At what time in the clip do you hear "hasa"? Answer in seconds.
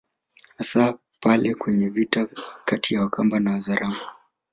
0.57-0.97